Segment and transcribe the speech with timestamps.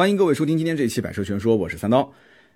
[0.00, 2.10] 欢迎各位收听今天这一期《百车全说》，我是三刀。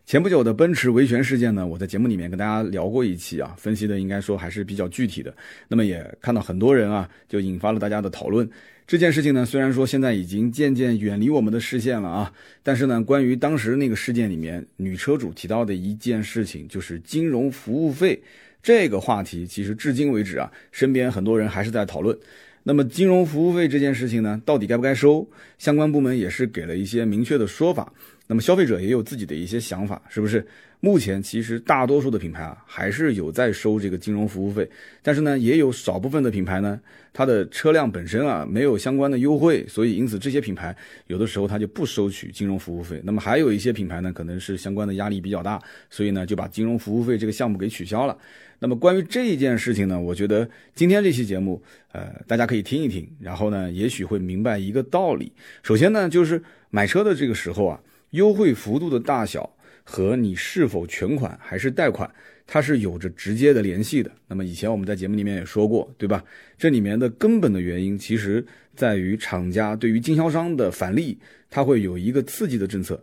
[0.06, 5.36] 前不久的奔驰维权事件呢，我在节目里面跟大家聊过一期啊，分析的应该说还是比较具体的。
[5.68, 8.48] 那么也看到很多人啊，就引发了大家的讨论。
[8.86, 12.32] 这件事情呢，虽然说现在已经渐渐远离我们的视线了啊，
[12.62, 18.18] 但是呢，关于当时那个事件里面女车主提到的一件事情，就是金融服务费
[18.62, 22.18] 这个话题，其实至今为止啊，身边很多人还是在讨论。
[22.64, 25.28] 那么金融服务费这件事情呢，到底该不该收？
[25.58, 27.92] 相关部门也是给了一些明确的说法。
[28.26, 30.44] 那么消费者也有自己的一些想法，是不是？
[30.84, 34.68] 目前其实大多数的品牌啊，还是有在收这个金融服务费，
[35.00, 36.78] 但是呢，也有少部分的品牌呢，
[37.10, 43.00] 它的车辆本身啊没有相关的优惠，所以因此这些品牌有的时候它就不收取金融服务费。
[43.02, 45.58] 那么还有一些品牌呢，可能是相关的压力比较大，
[45.88, 48.14] 所以呢就把金融服务费这个项目给取消了。
[48.58, 55.32] 那么关于这一件事情呢，我觉得今天这期节目，呃，大家可以听一听，然后呢，也许会明白一个道理。
[55.62, 57.80] 首先呢，就是买车的这个时候啊，
[58.10, 59.50] 优惠幅度的大小
[59.84, 62.10] 和你是否全款还是贷款，
[62.46, 64.10] 它是有着直接的联系的。
[64.26, 66.24] 那么以前我们在节目里面也说过，对吧？
[66.58, 73.00] 这里面的根本的原因，其实在于厂家对于经销商的返利，它会有一个刺激的政策。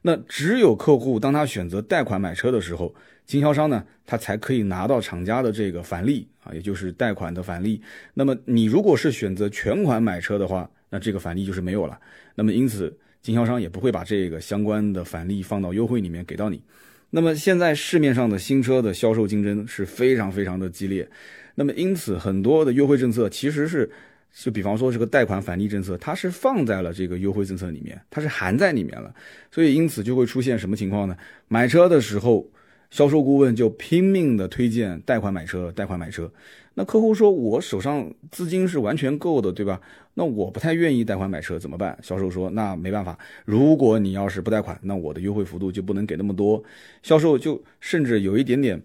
[0.00, 2.92] 那只有客户当他选择贷款买车的时候，
[3.24, 7.80] 经销商呢，他才可以拿到厂家的这个返利啊，也就是贷款的返利。
[8.14, 11.96] 那么你如果是选择全款买车的话，那这个返利就是没有了。
[12.34, 16.60] 那么因此，经销商也不会把这个相关的返利放到优惠里面给到你。
[17.10, 21.08] 那么现在市面上的新车的销售竞争是非常非常的激烈。
[21.54, 23.90] 那么因此，很多的优惠政策其实是。
[24.34, 29.14] 就比方说这个贷款返利政策，它是放在了这个优惠政策里面，它是含在里面了，
[29.50, 31.14] 所以因此就会出现什么情况呢？
[31.48, 32.48] 买车的时候，
[32.88, 36.32] 销售顾问就拼命的推荐贷款买车，贷款买车。
[36.74, 39.80] 那客户说我手上资金是完全够的，对吧？
[40.14, 41.98] 那我不太愿意贷款买车，怎么办？
[42.02, 46.62] 销售说那没办法，如果你要是不贷款，那我的优惠幅度就不能给那么多。
[47.02, 48.80] 销售就甚至有一点点。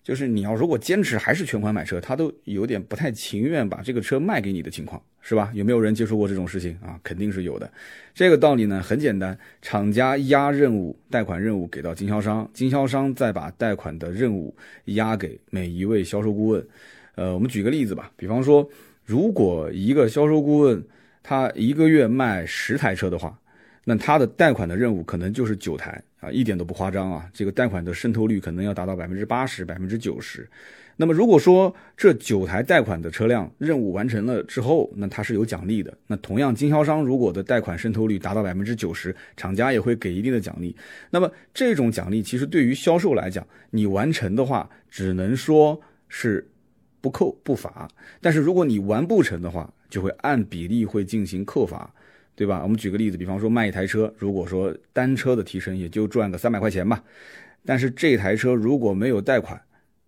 [0.00, 5.50] 就是你要如果坚持还是全款买车，他都有点不太情愿把这个车卖给你的情况，是吧？
[5.52, 6.98] 有没有人接触过这种事情啊？
[7.02, 7.70] 肯定是有的。
[8.14, 14.56] 这个道理呢很简单，厂家压任务，贷款任务给到经销商，经销商再把贷款的任务
[14.86, 16.66] 压给每一位销售顾问。
[17.18, 18.64] 呃，我们举个例子吧，比方说，
[19.04, 20.80] 如果一个销售顾问
[21.20, 23.36] 他一个月卖十台车的话。
[23.84, 27.26] 那他的贷款的任务可能就是九台啊，一点都不夸张啊。
[27.32, 30.46] 这个贷款的渗透率可能要达到百分之八十、百分之九十。
[30.94, 35.96] 那么如果说这九台贷款的车辆任务完成了之后，那他是有奖励的。
[36.06, 40.76] 那同样，经销商如果的贷款渗透率达到百分之九十，厂家也会给一定的奖励。
[41.08, 45.80] 那么这种奖励其实对于销售来讲，你完成的话，只能说
[46.10, 46.46] 是
[47.00, 47.88] 不扣不罚。
[48.20, 51.92] 但是如果你完不成的话，就会按比例会进行扣罚。
[52.34, 52.60] 对吧？
[52.62, 57.02] 我们举个例子，比方说卖一台车，如果说单车的提成也就赚个三百块钱吧，
[57.64, 59.60] 但是这台车如果没有贷款，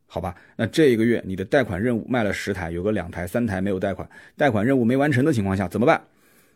[0.07, 6.01] 好吧，那这一个月你的贷款任务卖了十台，有个两台、三台没有贷款，贷款任务没完成的情况下怎么办？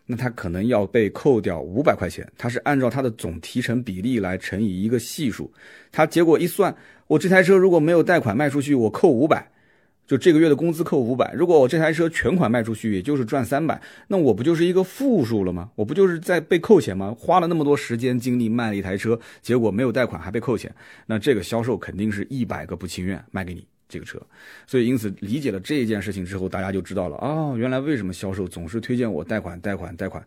[0.05, 5.51] 那他可能要被扣掉五百块钱，他是按照他的总提成比例来乘以一个系数，
[5.91, 6.73] 他结果一算，
[7.07, 9.45] 我这台车如果没有贷款卖出去，我扣五百。
[10.07, 15.71] 就这个月的工资扣五百，如果我这台车全款卖出去，也就是赚三百，那我不就是一个负数了吗？
[15.75, 17.15] 我不就是在被扣钱吗？
[17.17, 20.73] 花了那么多时间精力卖了一台车，结果没有贷款还被扣钱，
[21.07, 24.21] 那这个销售肯定是一百个不情愿卖给你这个车。
[24.67, 30.23] 所以因此理解了这一件事情之后，大家就知道了啊，原来为什么销售总是推荐我贷款、贷款、贷款。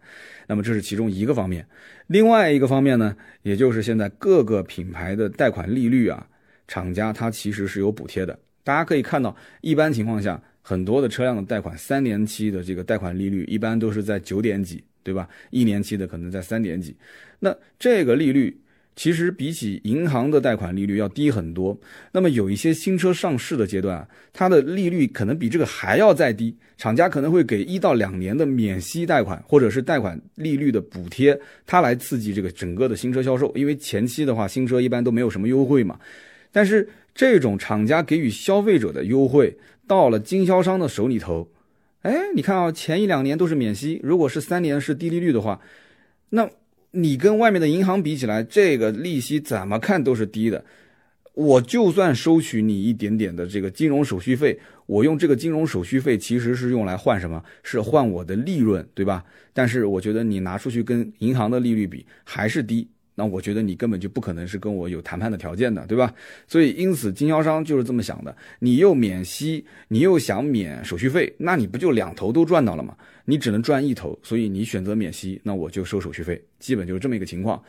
[0.48, 1.64] 那么这是其中一个方面，
[2.08, 6.26] 另外一个方面呢，也就是现在各个品牌的贷款利率啊，
[6.66, 8.36] 厂家它其实是有补贴的。
[8.68, 15.26] 大家可以看到，一般情况下，很多的车辆的贷款三年期的这个贷款利率一般都是在九点几，对吧？
[15.48, 16.94] 一年期的可能在三点几。
[17.38, 18.60] 那这个利率
[18.94, 21.80] 其实比起银行的贷款利率要低很多。
[22.12, 33.50] 那么有一些新车上市的阶段，它的利率可能比这个还要再低，厂家可能会给一到两年的免息贷款，或者是贷款利率的补贴，它来刺激这个整个的新车销售。
[33.56, 35.98] 因为前期的话，新车一般都没有什么优惠嘛，
[36.52, 36.86] 但是。
[37.18, 41.50] 这种厂家给予消费者的优惠，到了经销商的手里头，
[42.02, 45.60] 哎，你看啊，前一两年都是免息，如果是三年是低利率的话，
[46.28, 46.48] 那
[46.92, 50.64] 你跟外面的银行比起来，这个利息怎么看都是低的。
[51.34, 54.56] 我就算收取你一点点的这个金融手续费，
[54.86, 57.42] 我用这个金融手续费其实是用来换什么？
[57.64, 59.24] 是换我的利润，对吧？
[59.52, 62.88] 但是我觉得你拿出去跟银行的利率比还是低。
[63.18, 66.14] 那我觉得你根本就不可能是跟我有谈判的条件的，对吧？
[66.46, 72.96] 所以因此经销商就是这么想的：你又免息，你又想免手续费，那你不就两头都赚到了吗？
[73.24, 77.60] 你只能赚一头，所以你选择免息，那我就收手续费，基本就是这么一个情况。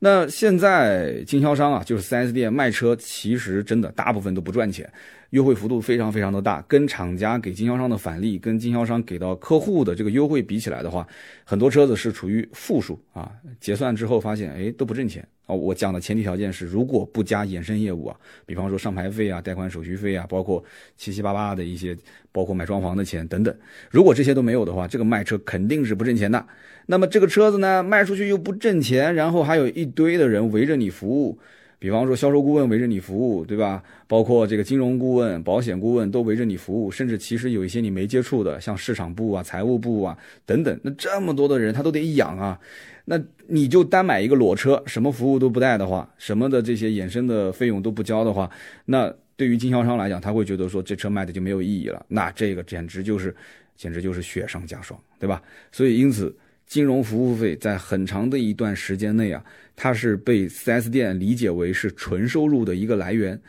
[0.00, 4.90] 那现在经销商啊，就是 4S 店卖车，其实真的大部分都不赚钱，
[5.30, 11.06] 优惠幅度非常非常的大，跟厂家给经销商的返利，跟经销商给到客户的这个优惠比起来的话，
[11.44, 15.26] 很多车子是处于负数啊，结算之后发现，哎，都不挣钱。
[15.46, 20.62] 哦，我讲的前提条件是，如果不加衍生业务啊，比方说上牌费啊、贷款手续费啊，包括
[20.96, 21.94] 七七八八的一些，
[22.32, 23.54] 包括买装潢的钱等等，
[23.90, 26.46] 如果这些都没有的话，这个卖车肯定是不挣钱的。
[26.86, 31.38] 那么这个车子呢，卖出去又不挣钱，然后还有一堆的人围着你服务，
[31.78, 33.82] 比方说销售顾问围着你服务，对吧？
[34.06, 42.58] 包括这个金融顾问、保险顾问都围着你服务，甚至其实有一些你没接触的，像市场部啊、财务部啊等等，那这么多的人他都得养啊。
[43.06, 48.50] 那你就单买一个裸车，什么服务都不带的话，什么的这些衍生的费用都不交的话，
[48.86, 52.04] 那对于经销商来讲，他会觉得说这车卖的就没有意义了。
[52.08, 53.34] 那这个简直就是，
[53.76, 55.42] 简直就是雪上加霜，对吧？
[55.70, 56.34] 所以因此，
[56.66, 59.44] 金融服务费在很长的一段时间内啊，
[59.76, 63.40] 它是被 4S 店理解为是纯收入的一个来源，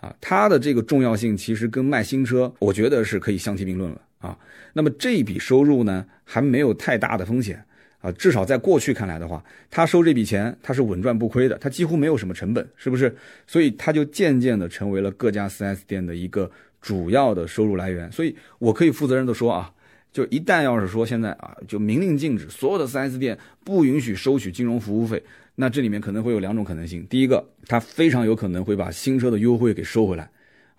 [0.00, 4.38] 啊，它的这个重要性其实跟卖新车，我觉得是可以相提并论了啊。
[4.72, 7.62] 那么这笔收入呢，还没有太大的风险。
[8.02, 13.14] 啊，至少在过去看来的话，他收这笔钱他是稳赚不亏的，他几乎没有什么成本，是不是？
[13.46, 16.50] 所以他就渐渐的成为了各家 4S 店的一个
[16.80, 18.10] 主要的收入来源。
[18.10, 19.70] 所以我可以负责任的说啊，
[20.12, 25.22] 就一旦要是说现在啊，就明令禁止所有的 4S 店不允许收取金融服务费，
[25.54, 27.06] 那这里面可能会有两种可能性。
[27.08, 30.30] 第一个，他非常有可能会把新车的优惠给收回来。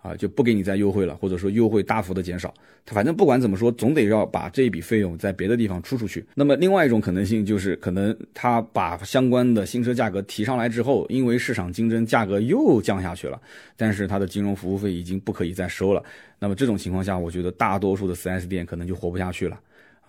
[0.02, 2.54] 啊，就不给你再优惠了，或者说优惠大幅的减少。
[2.84, 6.26] 他反正不管怎么说，总得要把这一笔费用在别的地方出出去。
[6.34, 13.40] 那么另外一种可能性就是，可能他把相关的新车价格提上来之后，因为市场竞争，价格又降下去了，
[13.78, 16.04] 但是他的金融服务费已经不可以再收了。
[16.40, 19.60] 那么这种情况下，我觉得大多数的 4S 店可能就活不下去了，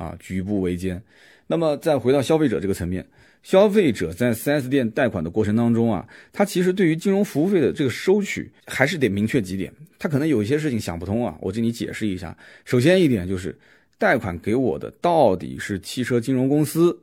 [0.02, 1.00] 啊，举步维艰。
[1.46, 3.06] 那么再回到消费者这个层面。
[3.42, 9.72] 消费者在 4S 店贷款的过程当中啊，他其实对于金融服务费的这个收取还是得明确几点。
[9.98, 12.36] 他可能有一些事情想不通啊，我给你解释一下。
[12.64, 13.56] 首先一点就是，
[13.98, 16.96] 贷款给我的到底是汽车金融公司，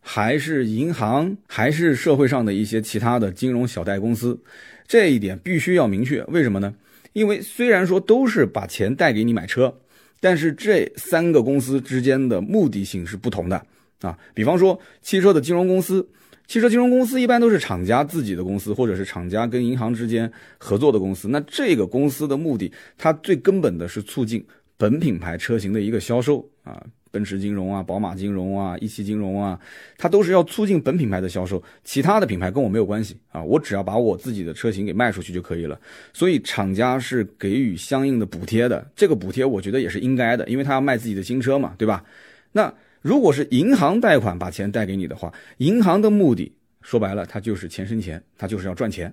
[0.00, 4.38] 还是银行，还是社会上的一些其他的金融小贷公司？
[4.86, 6.22] 这一点必须要明确。
[6.24, 6.74] 为什么呢？
[7.14, 9.74] 因为虽然说都是把钱贷给你买车，
[10.20, 13.62] 但是这三个公司之间的目的性是不同的。
[14.00, 16.08] 啊，比方说汽车的金融公司，
[16.46, 21.28] 汽车金融公司一般都是厂家自己的公司，或者是厂家跟银行之间合作的公司。
[21.28, 26.80] 那这个公司的目的，它最根本的是促进本品牌车型的一个销售啊，
[27.10, 29.58] 奔驰金融啊，宝马金融啊，一汽金融啊，
[29.96, 35.78] 它都是要促进本品牌的销售，其他的品牌跟我没有关系啊，我只要把我自己的车型给卖出去就可以了。
[36.12, 42.04] 所以厂家是给予相应的补贴的，这个补贴我觉得也是应该的，因为他要卖自己的新车嘛，对吧？
[42.52, 42.72] 那。
[43.00, 46.52] 如果是银行贷款把钱贷给你的话，银行的目的
[46.82, 49.10] 说白了，它就是钱生钱，它就是要赚钱。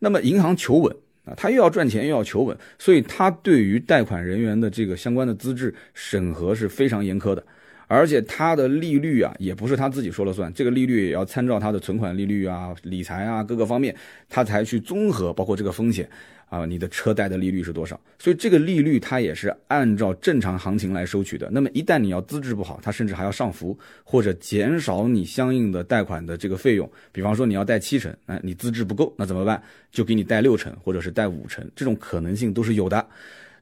[0.00, 7.44] 那么银行求稳啊，他又要赚钱又要求稳，所以他对于贷款人员的这个相关的资质审核是非常严苛的，
[7.86, 13.94] 而且他的利率啊，也不是他自己说了算，这个利率也要参照他的存款利率啊、理财啊各个方面，
[14.28, 16.08] 他才去综合，包括这个风险。
[16.50, 17.98] 啊，你的车贷的利率是多少？
[18.18, 21.48] 所以这个利率它也是按照正常行情来收取的。
[21.50, 26.90] 那么一旦你要资质不好，它甚至还要上浮或者减少你相应的贷款的这个费用。
[27.12, 29.62] 比方说你要贷七成，那你资质不够，那怎么办？
[29.92, 33.06] 就给你贷六成或者是贷五成，这种可能性都是有的。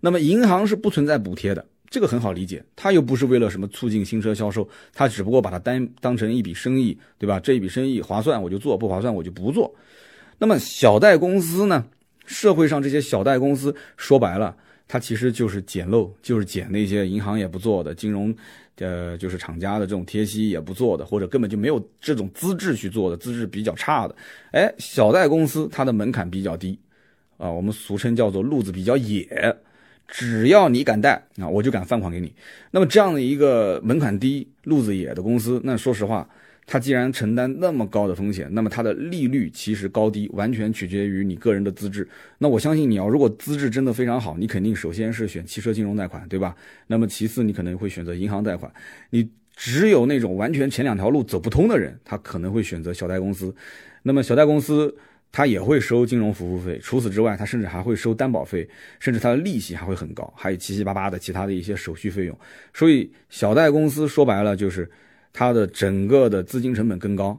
[0.01, 7.39] 那么银行是不存在补贴的，这个很好理解，它又不是为了什么促进新车销售，它只不过把它当当成一笔生意，对吧？
[7.39, 9.75] 这一笔生意划算我就做，不划算我就不做。
[10.39, 11.85] 那么小贷公司呢？
[12.29, 14.55] 社会上这些小贷公司，说白了，
[14.87, 18.33] 它其实就是捡漏，就是捡那些银行也不做的金融，
[18.77, 24.15] 呃，就是厂家的这种贴息也不做的，或者根本就没有这种资质去做的，资质比较差的。
[24.53, 26.79] 哎，小贷公司它的门槛比较低，
[27.39, 29.57] 啊，我们俗称叫做路子比较野，
[30.07, 32.31] 只要你敢贷，啊，我就敢放款给你。
[32.71, 36.29] 那么这样的一个门槛低、路子野的公司，那说实话。
[36.71, 42.07] 它既然承担那么高的风险，那么它的利率其实高低完全取决于你个人的资质。
[42.37, 46.55] 那我相信你要如果资质真的非常好，你肯定首先是选汽车金融贷款，对吧？
[46.89, 48.71] 那么其次你可能会选择银行贷款。
[49.09, 53.55] 你只有那种完全前两条路走不通的人，他可能会选择小贷公司。
[54.03, 54.95] 那么小贷公司
[55.33, 58.69] 他也会收金融服务费，除此之外，他甚至还会收担保费，
[59.01, 62.39] 甚至他的利息还会很高，还有七七八八的其他的一些手续费用。
[62.75, 64.87] 所以小贷公司说白了就是。
[65.33, 67.39] 它的整个的资金成本更高，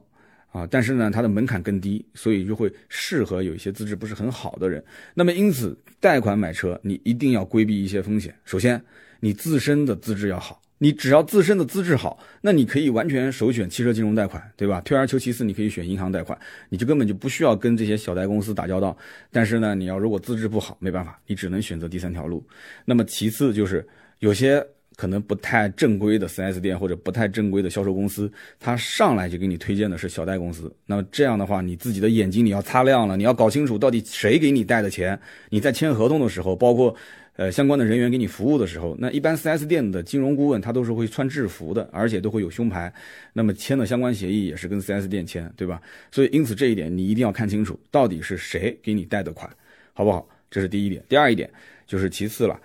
[0.52, 4.84] 啊，但是呢，它的门槛更低，所以就会适合有一些资质不是很好的人。
[5.14, 8.34] 那么因此，贷款买车你一定要规避一些风险。
[8.46, 8.82] 首先，
[9.20, 14.80] 你自身的资质要好，你只要自身的资质好，那你可以完全首选汽车金融贷款，对吧？
[14.82, 18.98] 退而求其次，你可以选银行贷款，你就根本就不需要跟这些小贷公司打交道。
[19.30, 22.46] 但是呢，你要如果资质不好，没办法，你只能选择第三条路。
[22.86, 23.86] 那么其次就是
[24.20, 24.66] 有些
[25.00, 28.30] 可能不太正规的 4S 店或者不太正规的销售公司，
[28.60, 30.70] 他上来就给你推荐的是小贷公司。
[30.86, 35.18] 那么这样的话，你自己的眼睛你要擦亮了，你要搞清楚到底谁给你贷的钱。
[35.50, 36.94] 你在签合同的时候，包括。
[37.40, 42.94] 呃，相关的人员给你服务的时候，那一般 4S 店的金融顾问他都是会穿制服的，而且都会有胸牌。
[43.32, 45.82] 那么签的相关协议也是跟 4S 店签，对吧？
[46.12, 49.50] 所以因此这一点你一定要看清楚，到底是谁给你贷的款，
[49.94, 50.28] 好不好？
[50.52, 51.02] 这是第一点。
[51.08, 51.50] 第二一点
[51.88, 52.60] 就是其次了，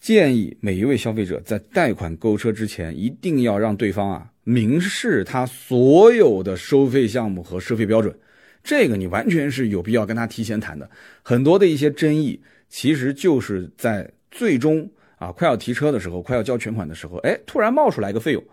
[0.00, 8.14] 建议每一位消费者在贷款购车之前，一定要让对方啊明示他所有的收费项目和收费标准。
[8.62, 10.88] 这个你完全是有必要跟他提前谈的。
[11.22, 14.10] 很多的一些争议，其实就是在。
[14.30, 18.44] 最终啊，快要提车的时候，快要交全款的时候，哎，突然冒出来一个费用，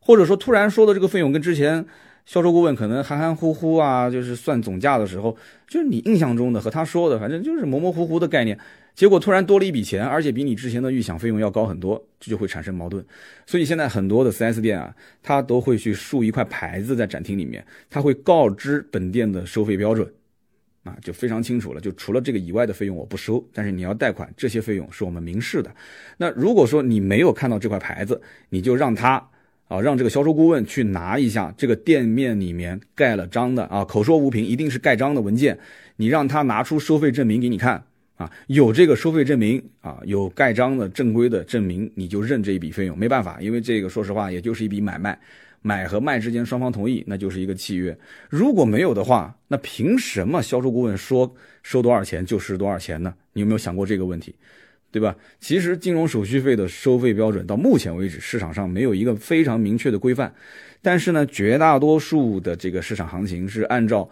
[0.00, 1.86] 或者说突然说的这个费用跟之前
[2.26, 5.34] 销售顾问可能含含糊糊啊，就是算总价的时候，
[5.68, 8.58] 就是你印象中的和他说的，反正就是模模糊糊的概念，
[8.94, 13.04] 结果突然多了一笔钱，而且比你之前的预想费用要高很多，这就会产生矛盾。
[13.46, 20.10] 所以现在很多的 4S 店啊，他都会去竖一块牌子在展厅里面，他会告知本店的收费标准。
[20.82, 21.80] 啊，就非常清楚了。
[21.80, 25.70] 就除了这个以外的费用我不收，但是你要贷款，这些费用是我们明示的。
[26.16, 28.18] 那如果说你没有看到这块牌子，
[28.48, 29.22] 你就让他
[29.68, 35.58] 啊，让这个销售顾问去拿一下这个店面里面盖了章的啊，口说无凭，一定是盖章的文件。
[35.96, 37.84] 你让他拿出收费证明给你看
[38.20, 42.98] 啊，有这个收费证明啊，有盖章的正规的证明，你就认这一笔费用。
[42.98, 45.18] 没办法，因为这个说实话，也就是一笔买卖。
[45.62, 47.96] 买和卖之间双方同意，那就是一个契约。
[48.28, 53.14] 如果没有的话，那凭什么销售顾问说收多少钱就是多少钱呢？
[53.32, 54.34] 你有没有想过这个问题，
[54.90, 55.16] 对吧？
[55.38, 60.30] 其实金融手续费的收费标准到目前为止市场上没有一个非常明确的规范，
[60.82, 64.08] 但是呢，绝大多数的这个市场行情是按照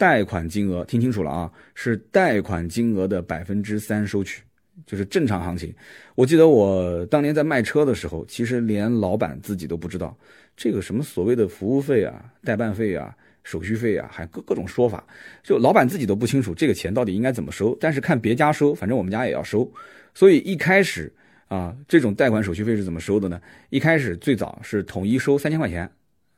[0.00, 4.42] 贷款金额，听清楚了啊，是贷款金额的百分之三收取。
[4.86, 5.72] 就是正常行情。
[6.14, 10.16] 我记得我当年在卖车的时候，其实连老板自己都不知道
[10.56, 13.14] 这个什么所谓的服务费啊、代办费啊、
[13.44, 15.06] 手续费啊，还各各种说法，
[15.42, 17.76] 就老板自己都不清楚这个钱到底应该怎么收。
[17.78, 19.70] 但是看别家收，反正我们家也要收。
[20.14, 21.12] 所以一开始
[21.48, 23.38] 啊，这种贷款手续费是怎么收的呢？
[23.68, 25.88] 一开始最早是统一收三千块钱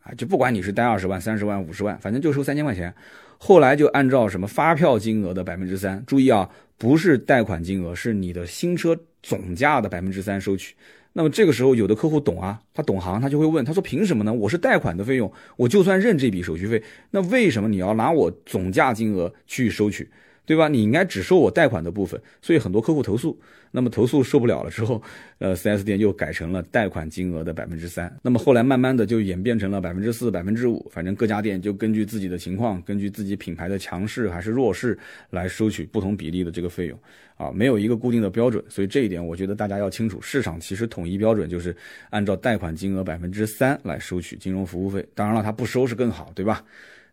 [0.01, 2.93] 啊，就不管你是贷二十万、三十万、五十万，反正就收三千块钱。
[3.45, 6.49] 后来就按照什么发票金额的百分之三，注意啊。
[6.79, 10.77] 不是贷款金额，是你的新车总价的百分之三收取。
[11.13, 14.33] 那么这个时候，有的客户懂啊，他懂行，他就会问，他说：“凭什么呢？
[14.33, 16.81] 我是贷款的费用，我就算认这笔手续费，
[17.11, 20.09] 那为什么你要拿我总价金额去收取？”
[20.45, 20.69] 对吧？
[20.69, 23.39] 你应该只收我贷款的部分，所以很多客户投诉。
[23.75, 25.01] 那么投诉受不了了之后，
[25.39, 28.15] 呃，4S 店又改成了贷款金额的百分之三。
[28.21, 34.99] 那么后来慢慢的就演变成了百分之四、百分之五，反正各家店就根据自己的情况，根据自己品牌的强势还是弱势
[35.31, 36.99] 来收取不同比例的这个费用。
[37.39, 40.21] 啊，没有一个固定的标准，所以这一点我觉得大家要清楚。
[40.21, 41.75] 市场其实统一标准就是
[42.11, 45.03] 按照贷款金额百分之三来收取金融服务费。
[45.15, 46.63] 当然了，他不收是更好，对吧？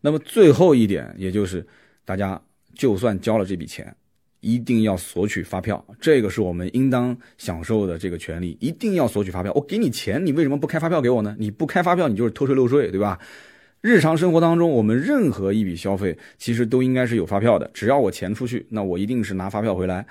[0.01, 1.65] 那么最后一点，也就是
[2.03, 2.41] 大家。
[2.75, 3.95] 就算交了这笔钱，
[4.41, 9.51] 一定要索取发票，这个是我们应当享受的这个权利，一定要索取发票。
[9.53, 11.35] 我给你钱，你为什么不开发票给我呢？
[11.39, 13.19] 你不开发票，你就是偷税漏税，对吧？
[13.81, 17.69] 日常生活当中，我们任何一笔消费，其实都应该是有发票的。
[17.73, 20.05] 只要我钱出去，那我一定是拿发票回来。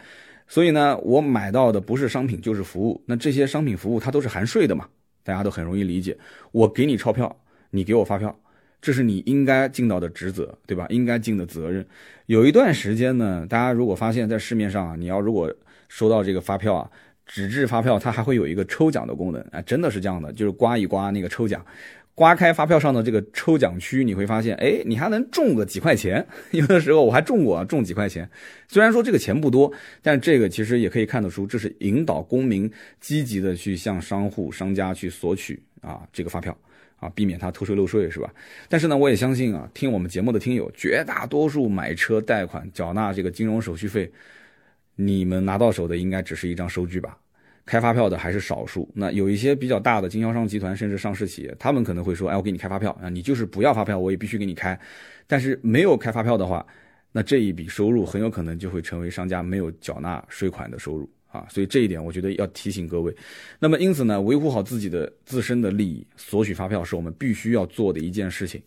[0.47, 4.89] 所以呢，我买到的不是商品就是服务，那这些商品服务它都是含税的嘛？
[5.23, 6.17] 大家都很容易理解。
[6.53, 7.35] 我给你钞票，
[7.71, 8.35] 你给我发票。
[8.81, 10.87] 这是你应该尽到的职责，对吧？
[10.89, 11.85] 应该尽的责任。
[12.27, 15.53] 有一段时间呢，大家如果发现，在市面上啊，你要如果
[15.89, 16.91] 收到这个发票啊，
[17.27, 21.65] 纸质发票，它还会有一个抽奖的功能，哎，真的是这样的，就是刮一刮那个抽奖，
[22.15, 26.25] 刮开发票上的这个抽奖区，你会发现，哎，你还能中个几块钱。
[26.53, 28.29] 有的时候我还中过，中几块钱。
[28.69, 32.71] 虽然说这个钱不多，但这个其实也可以看得出，这是引导公民
[33.01, 36.57] 积极的去向商户、商家去索取啊这个发票。
[36.99, 38.33] 啊，避免他偷税漏税是吧？
[38.69, 44.11] 但是呢，我也相信啊，听我们节目的听友，绝大多数买车贷款缴纳这个金融手续费，
[44.97, 47.17] 你们拿到手的应该只是一张收据吧？
[47.65, 48.91] 开发票的还是少数。
[48.95, 54.79] 那有一些比较大的经销商集团，甚至上市企业，他们可能会说，哎，我给你开发票啊，你就是不要发票，我也必须给你开。
[55.27, 56.67] 但是没有开发票的话，
[57.13, 61.09] 那这一笔收入很有可能就会成为商家没有缴纳税款的收入。
[61.29, 63.15] 啊，所以这一点我觉得要提醒各位。
[63.59, 68.61] 那么因此呢，维护好自己的自身的利益，索取发票是我们必须要做的一件事情。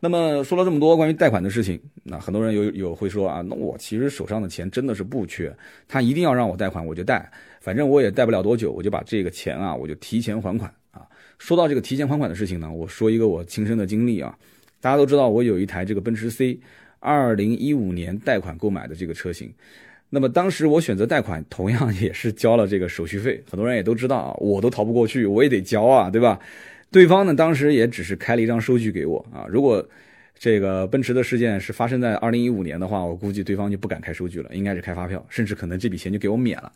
[0.00, 5.54] 那么说了这么多关于贷款的事情，那很多人有有会说啊，那我其实手上的钱真的是不缺，
[5.88, 7.30] 他一定要让我贷款我就贷，
[7.60, 11.06] 反正我也贷不了多久，我就把这个钱啊我就提前还款啊。
[11.38, 14.36] 说到这个提前还款的事情呢，我说一个我亲身的经历啊。
[14.78, 16.60] 大家都知道我有一台这个奔驰 C，
[16.98, 19.50] 二零一五年贷款购买的这个车型。
[20.14, 23.42] 那么当时我选择贷款，同样也是交了这个手续费。
[23.50, 26.38] 很多人也都知道啊， 我都逃不过去，我也得交啊，对吧？
[26.92, 29.44] 对方呢，当时也只是开了一张收据给我啊。
[29.48, 29.84] 如果
[30.38, 36.70] 这个奔驰的事件是发生在二零一五年的话，我估计对方就不敢开收据了，应该是开发票，甚至可能这笔钱就给我免了。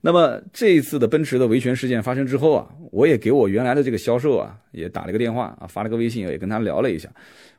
[0.00, 7.08] 那么这一次的奔驰的维权事件发生之后啊，我也给我原来的这个销售啊，也打了个电话啊，发了个微信，也跟他聊了一下。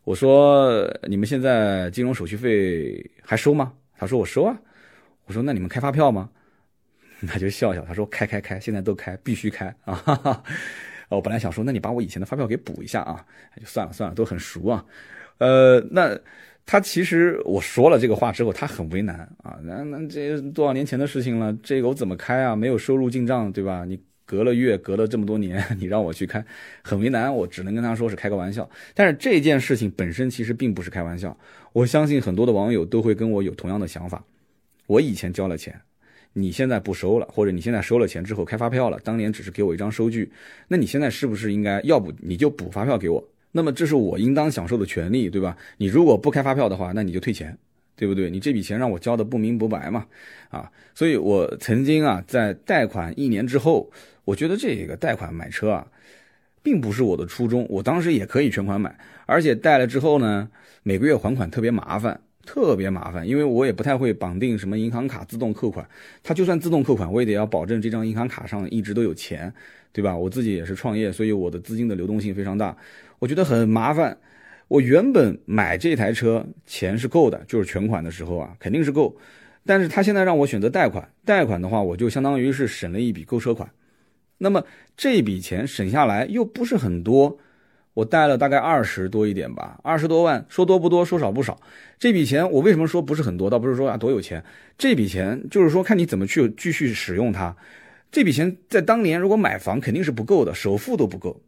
[0.05, 3.73] 我说你们现在金融手续费还收吗？
[3.97, 4.57] 他说我收啊。
[5.27, 6.29] 我说那你们开发票吗？
[7.27, 9.93] 他就笑笑，他说开开开，现在都开，必须开啊！
[9.93, 10.43] 哈哈。
[11.09, 13.25] 我本来想说，那你把我以前的发票给补一下啊，
[13.59, 14.85] 就算了算了，都很熟啊。
[15.37, 16.15] 呃，那
[16.65, 19.57] 他其实我说了这个话之后，他很为难啊。
[19.63, 22.55] 那那这多少年前的事情了，这个我怎么开啊？
[22.55, 23.83] 没有收入进账，对吧？
[23.83, 26.45] 你隔了月，隔了这么多年， 你让我去开，
[26.83, 27.33] 很为难。
[27.33, 28.69] 我只能跟他说是开个玩笑。
[28.93, 31.35] 但是这件事情本身其实并不是开玩笑。
[31.73, 34.23] 我相信很多的网友都会跟我有同样的想法。
[34.87, 35.79] 我以前交了钱。
[36.33, 40.31] 你现在不收了，或者你现在收了钱之后开发票了，当年只是给我一张收据，
[40.67, 43.27] 那你现在是不是应该要不你就补发票给我？
[43.51, 45.57] 那么这是我应当享受的权利，对吧？
[45.77, 47.57] 你如果不开发票的话，那你就退钱，
[47.95, 48.29] 对不对？
[48.29, 50.05] 你这笔钱让我交的不明不白嘛，
[50.49, 53.89] 啊，所以我曾经啊在贷款一年之后，
[54.23, 55.87] 我觉得这个贷款买车啊，
[56.61, 60.47] 并不是我的初衷，我当时也可以全款买，而且贷了之后呢，
[60.83, 62.21] 每个月还款特别麻烦。
[62.47, 65.85] 特别麻烦，因为我也不太会绑定什么银行卡自动扣款，
[66.23, 69.53] 它就算自动扣款，我也得要保证这张银行卡上一直都有钱，
[69.91, 70.15] 对吧？
[70.15, 72.75] 我自己也是创业，所以我的资金的流动性非常大，
[73.19, 74.17] 我觉得很麻烦。
[74.69, 79.15] 我原本买这台车钱是够的，就是全款的时候啊，肯定是够。
[79.65, 83.69] 但是他现在让我选择贷款，贷款的话，我就相当于是省了一笔购车款。
[84.37, 84.63] 那么
[84.95, 87.37] 这笔钱省下来又不是很多。
[87.97, 91.59] 我贷了大概二十多一点吧，二十多万，说多不多，说少不少。
[91.97, 93.49] 这笔钱我为什么说不是很多？
[93.49, 94.43] 倒不是说啊多有钱，
[94.77, 97.57] 这笔钱就是说看你怎么去继续使用它。
[98.11, 101.41] 这笔钱在当年如果买房肯定是不够的，首付都不够。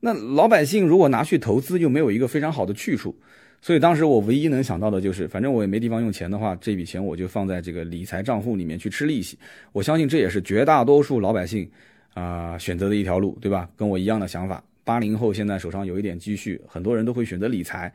[0.00, 3.14] 那老百姓如果拿去投资又没有一个非常好的去处，
[3.60, 9.38] 所以当时我唯一能想到的就是，反正我也没地方用钱的话，这笔钱我就放在这个理财账户里面去吃利息。
[9.72, 11.70] 我相信这也是绝大多数老百姓
[12.14, 13.68] 啊选择的一条路，对吧？
[13.76, 14.64] 跟我一样的想法。
[14.84, 17.90] 八零后现在手上有一点积蓄，很多人都会选择理财，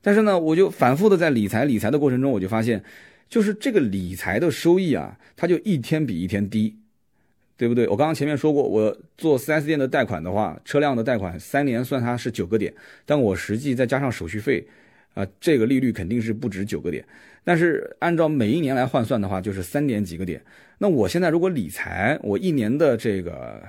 [0.00, 2.82] 但是呢，我就反复的在理财理财的过程中，我就发现，
[3.28, 6.76] 就是这个理财的收益啊，它就一天比一天低，
[7.56, 7.88] 对不对？
[7.88, 12.72] 我刚刚前面说过，我做 4S 店的贷款的话，车辆的贷款三年算它是九个点，
[13.04, 14.64] 但我实际再加上手续费，
[15.14, 17.04] 啊，这个利率肯定是不止九个点，
[17.42, 20.40] 但是按照每一年来换算的话，就是三点几个点。
[20.78, 23.60] 那我现在如果理财，我一年的这个。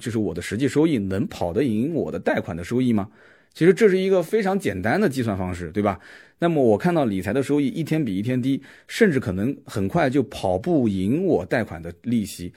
[0.00, 3.08] 就是我的实际收益能跑得赢我的贷款的收益吗？
[3.54, 6.00] 其实这是一个非常简单的计算方式，对吧？
[6.38, 12.52] 那么我看到理财的收益一天比一天低，甚至可能很快就跑不赢我贷款的利息，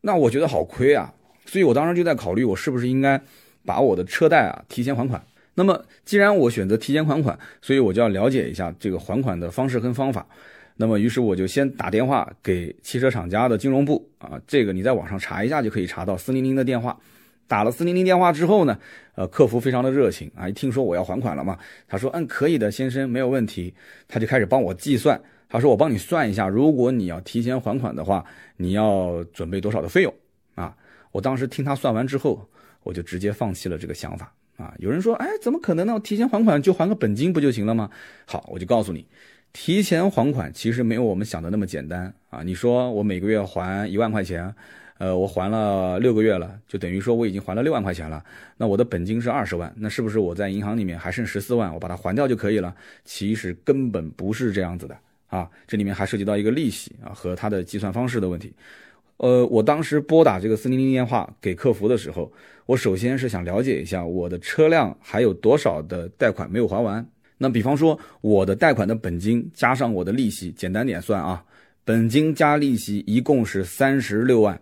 [0.00, 1.14] 那我觉得好亏啊！
[1.46, 3.22] 所以我当时就在考虑，我是不是应该
[3.64, 5.24] 把我的车贷啊提前还款？
[5.54, 10.26] 那么既然我选择提前还款，所以我就要了解一下这个还款的方式跟方法。
[10.82, 16.98] 那么，于是我就先打电话给汽车厂家的金融部啊，这个你在网上查一下就可以查到四零零的电话。
[17.46, 18.76] 打了四零零电话之后呢，
[19.14, 23.72] 呃，客服非常的热情啊，一听说我要还款了嘛，他说嗯，可以的，先生没有问题。
[24.08, 28.24] 他就开始帮我计算，他说我帮你算一下，如果你要提前还款的话，
[28.56, 30.12] 你要准备多少的费用
[30.56, 30.74] 啊？
[31.12, 32.44] 我当时听他算完之后，
[32.82, 34.74] 我就直接放弃了这个想法啊。
[34.78, 36.00] 有人说，哎，怎么可能呢？
[36.00, 37.88] 提前还款就还个本金不就行了吗？
[38.26, 39.06] 好，我就告诉你。
[39.52, 42.42] 提前还款其实没有我们想的那么简单啊！
[42.42, 44.52] 你说我每个月还一万块钱，
[44.98, 48.24] 呃，我还了六个月了，就等于说我已经还了六万块钱了。
[48.56, 52.74] 那我的本金是二十万，那是不是我在银行里面还剩十四万，我把它还掉就可以了？
[53.04, 55.48] 其实根本不是这样子的啊！
[55.66, 58.54] 这里面还涉及到一个利息啊和它的计算方式的问题。
[59.18, 62.32] 呃，我当时拨打这个四零零电话给客服的时候，
[62.64, 67.06] 我首先是想了解一下我的车辆还有多少的贷款没有还完。
[67.42, 71.44] 那比方说，我的贷款的本金加上我的利息，简单点算啊，
[71.84, 74.60] 本金加利息一共是三十六万。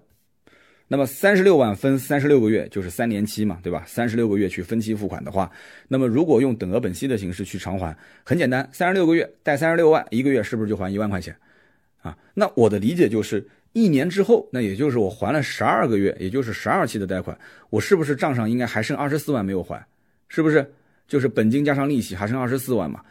[0.89, 3.85] 那么三十六万分三十六个月，就是三年期嘛，对吧？
[3.87, 5.51] 三十六个月去分期付款的话，
[5.89, 11.37] 那么如果用等额本息的形式去偿还，很简单，三十六个月贷三十六万，一个月是不是就还一万块钱？
[12.01, 17.39] 啊，那我的理解就是一年之后，那也就是我还了十二个月，也就是十二期的贷款，
[17.69, 19.87] 我是不是账上应该还剩二十四万没有还？
[20.29, 20.73] 是不是？
[21.11, 23.03] 就是本金加上利息还剩二十四万嘛，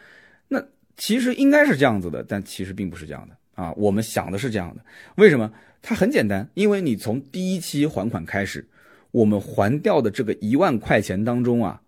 [0.48, 0.58] 那
[0.96, 3.70] 其实应该是这样子的，但其实并不是这样的啊。
[3.76, 4.82] 我们想的是这样的，
[5.16, 5.52] 为什么？
[5.82, 8.66] 它很简单，因为你从第一期还款开始，
[9.10, 11.82] 我们还掉的这个一万块钱当中啊，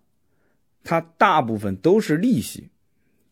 [0.83, 2.69] 它大部分都是利息。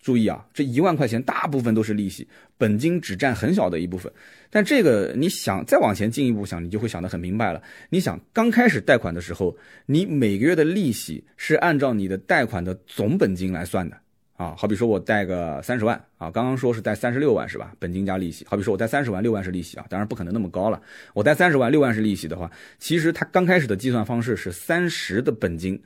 [0.01, 4.11] 注意啊，这一万块钱大部分都是利息，本金只占很小的一部分。
[4.49, 7.61] 但这个你想再往前进一步想，你就会想得很明白了。
[7.89, 13.95] 你想刚开始贷款的时候，你每个月的利息是按照你的贷款的总本金来算的
[14.35, 14.55] 啊。
[14.57, 17.71] 好比说我贷个三十万啊，刚刚说是贷三十六万是吧？
[17.77, 18.43] 本金加利息。
[18.49, 20.81] 好比说我贷三十万，六万是利息啊，当然不可能那么高了。
[21.13, 25.79] 我贷三十万，六万是利息的话，其实它刚开始的计算方式是三十的本金。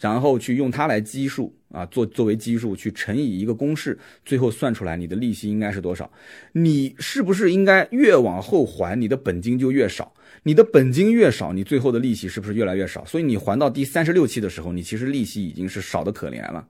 [0.00, 6.10] 然后去用它来基数啊，做作为基数去乘以一个公式，最后算出来你的利息应该是多少？
[6.52, 10.12] 你是不是应该越往后还，你的本金就越少？
[10.44, 13.04] 你的本金越少，你最后的利息是不是越来越少？
[13.04, 16.66] 所以你还到第三十六期的时候，你其实利息已经是少的可怜了。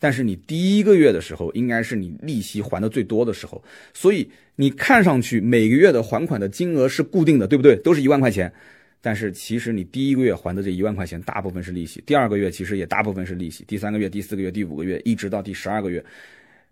[0.00, 3.62] 但是你第一个月的时候，应该是你利息还的最多的时候，
[3.94, 7.76] 所以你看上去每个月的还款的金额是固定的，对不对？
[7.76, 8.52] 都是一万块钱。
[9.02, 16.02] 但是其实你第一个月还的这一万块钱，大部分是利息；第二个月其实也大部分是利息；第三个月、第四个月、第五个月，一直到第十二个月。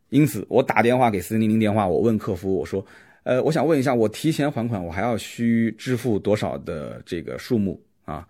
[0.09, 2.85] 因此，我打电话给四零零电话，我问客服，我说
[3.25, 8.27] ：“呃，我想问一下，我提前还款，我还要需支付多少的这个数目啊？”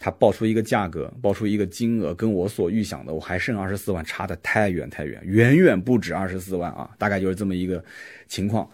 [0.00, 6.88] 他报出一个价格，报出一个金额，跟我所预想的，我还剩二十四万，差的太远太远，远远不止二十四万啊！
[6.98, 7.84] 大概就是这么一个
[8.28, 8.70] 情况。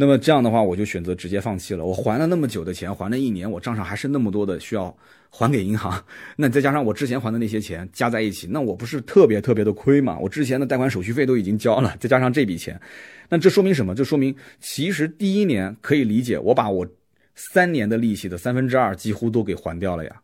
[0.00, 1.84] 那么这样的话，我就选择直接放弃了。
[1.84, 4.96] 我还了那么久的钱，还了一年，我账上还是那么多的需要
[5.28, 6.00] 还给银行。
[6.38, 10.16] 那再加上我之前还的那些钱加在一起，那我不是特别特别的亏嘛？
[10.20, 12.80] 我之前的贷款手续费都已经交了，再加上这笔钱，
[13.28, 13.92] 那这说明什么？
[13.92, 16.86] 这说明其实第一年可以理解，我把我
[17.34, 20.22] 三年的利息的三分之二几乎都给还掉了呀。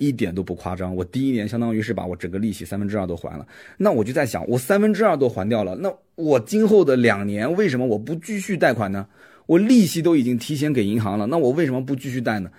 [0.00, 3.46] 一点都不夸张，我第一年相当于是把我整个利息三分之二都还了。
[3.76, 9.06] 那我就在想，我三分之二都还掉了，那我今后的两年为什么我不继续贷款呢？
[9.44, 12.50] 我利息都已经提前给银行了，那我为什么不继续贷呢？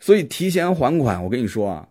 [0.00, 1.86] 所以提前还款，我跟你说啊，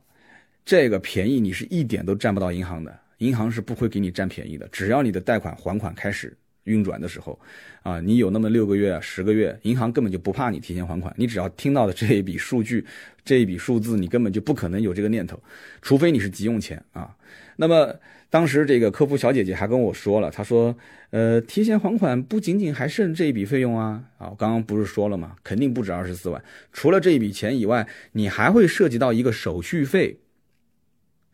[0.66, 4.68] 这个便宜你是一点都占不到银行的，银行是不会给你占便宜的。
[4.72, 6.36] 只要你的贷款还款开始。
[6.70, 7.38] 运转的时候，
[7.82, 11.14] 啊，你有那么六个月、十个月，银行根本就不怕你提前还款。
[11.18, 12.86] 你只要听到的这一笔数据、
[13.26, 15.42] 这一笔数字，你根本就不可能有这个念头，
[15.82, 17.16] 除非你是急用钱啊。
[17.58, 17.94] 那么
[18.30, 20.76] 当时这个客服小姐姐还跟我说了，她说，
[21.10, 25.36] 呃，提前还款不仅仅还剩这一笔费用啊，啊，我刚刚不是说了吗？
[25.44, 26.42] 肯定不止二十四万。
[26.72, 30.20] 除了这一笔钱以外，你还会涉及到一个手续费。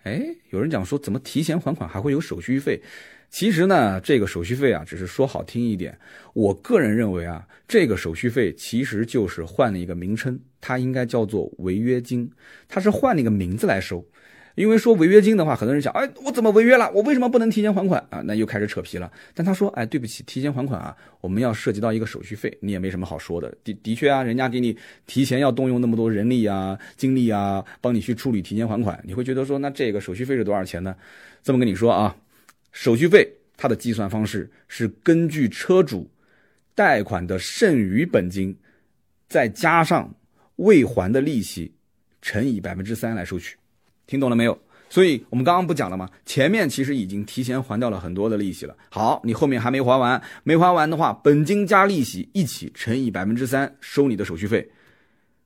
[0.03, 2.81] 哎，有人讲说，怎么提前还款还会有手续费？
[3.35, 5.99] 其实呢，这个手续费啊，只是说好听一点。
[6.31, 12.31] 我个人认为啊，这个手续费其实就是换了一个名称，它应该叫做违约金，
[12.69, 14.01] 它是换了一个名字来收。
[14.55, 16.89] 因为说违约金的话，很多人想，哎，我怎么违约了？
[16.93, 18.21] 我为什么不能提前还款啊？
[18.23, 19.11] 那又开始扯皮了。
[19.33, 23.53] 但他说，哎，对不起，提前还款啊，我们要涉及到一个手续费，你也没什么好说的。
[23.65, 30.95] 的的确啊，人家给你提前要动用那么多人力啊、精力啊，帮你去处理提前还款，你会觉得说，那这个手续费是多少钱呢？
[31.43, 32.15] 这么跟你说啊。
[32.75, 36.11] 手续费它的计算方式是根据车主
[36.75, 38.53] 贷款的剩余本金，
[39.29, 40.13] 再加上
[40.57, 41.73] 未还的利息
[42.21, 43.55] 乘以百分之三来收取，
[44.05, 44.59] 听懂了没有？
[44.89, 46.09] 所以我们刚刚不讲了吗？
[46.25, 48.75] 前面其实已经提前还掉了很多的利息了。
[48.89, 54.69] 好，你后面还没还完，没还完的话，本金加利息一起乘以百分之三收你的手续费。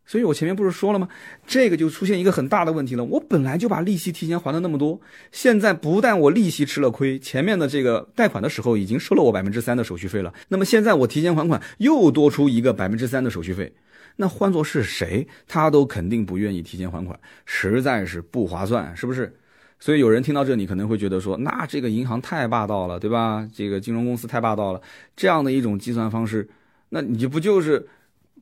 [0.09, 1.07] 所以我前面不是说了吗？
[1.45, 3.03] 这个就出现一个很大的问题了。
[3.03, 4.99] 我本来就把利息提前还了那么多，
[5.31, 10.33] 现在不但我利息吃了亏，前面的这个贷款的时候已经收了我百分之三的手续费了。
[10.47, 13.71] 那么现在我提前还款又多出一个百分之三的手续费，
[14.15, 19.31] 那换作是谁，他都肯定不愿意提前还款，实在是不划算，是不是？
[19.79, 23.47] 所以有人听到这里可能会觉得说，那这个银行太霸道了，对吧？
[23.53, 24.81] 这个金融公司太霸道了，
[25.15, 26.49] 这样的一种计算方式，
[26.89, 27.87] 那你不就是？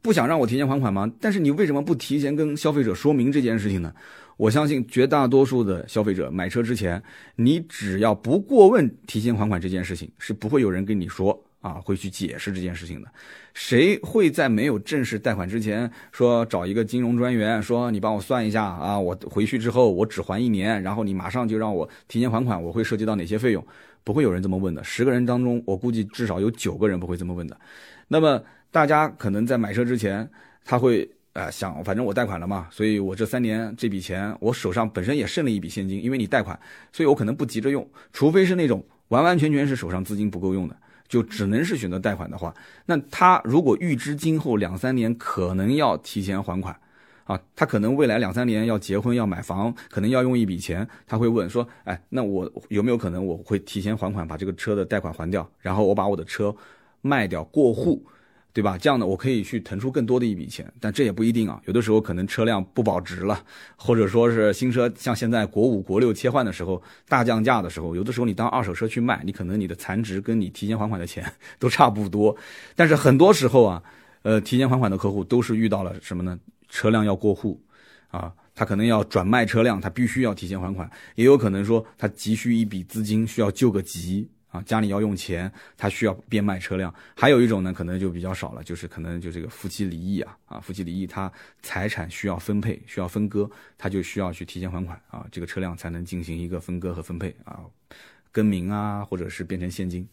[0.01, 1.11] 不想让我提前还款吗？
[1.19, 3.93] 但是你为什么不提前跟消费者说明这件事情呢？
[4.37, 7.01] 我相信绝大多数的消费者买车之前，
[7.35, 13.07] 你只要不过问提前还款这件事情，是不会有人跟你说啊，会去解释这件事情的。
[13.55, 18.99] 谁会在没有正式贷款之前说找一个金融专员说你帮我算一下啊？
[18.99, 23.65] 我回去之后我只还一年，然后你马上就让我提前还款，我会涉及到哪些费用？
[24.03, 24.83] 不会有人这么问的。
[24.83, 27.59] 十个人当中，我估计至少有九个人不会这么问的。
[28.07, 28.39] 那么。
[28.71, 30.29] 大家可能在买车之前，
[30.65, 36.59] 他会呃想，反正我贷款了嘛，所以我这三年这笔钱我手上本身也剩了一笔现金，因为你贷款，
[36.91, 40.75] 所以我可能不急着用，除非是那种完完全全是手上资金不够用的，
[41.07, 42.53] 就只能是选择贷款的话，
[42.85, 46.75] 那他如果预知今后两三年可能要提前还款，
[47.23, 56.55] 啊，他可能未来两三年要结婚要买房，可能要用一笔钱，他会问说，哎，那我有没有可能我会提前还款，把这个车的贷款还掉，然后我把我的车
[57.01, 58.05] 卖掉过户？
[58.57, 58.75] 对吧？
[58.75, 61.61] 这样呢，我可以去腾出更多的一笔钱，但这也不一定啊。
[61.65, 63.39] 有的时候可能车辆不保值了，
[63.75, 71.23] 或者说是新车像现在国五、国六切换的时候大降价的时候，有的时候你当二手车去卖，你可能你的残值跟你提前还款的钱
[71.59, 72.35] 都差不多。
[72.75, 73.83] 但是很多时候啊，
[74.23, 76.39] 呃，提前还款的客户都是遇到了什么呢？
[76.67, 77.61] 车辆要过户
[78.09, 84.27] 啊，他可能要转卖车辆，他必须要提前还款，也有可能说他急需一笔资金，需要救个急。
[84.57, 86.93] 啊，家里要用钱，他需要变卖车辆。
[87.15, 97.59] 还有一种呢，可能就比较少了，就是可能就这个夫妻离异啊，啊，夫妻离异，他财产需要分配，需要分割，他就需要去提前还款啊，这个车辆才能进行一个分割和分配啊，
[98.31, 100.07] 更名啊，或者是变成现金。